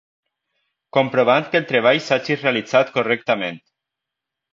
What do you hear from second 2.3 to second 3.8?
realitzat correctament.